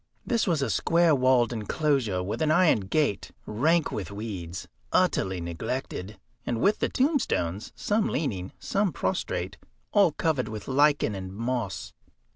[0.25, 6.17] This was a square walled enclosure with an iron gate, rank with weeds, utterly neglected,
[6.43, 9.57] and with the tombstones, some leaning, some prostrate,
[9.91, 11.93] all covered with lichen and moss.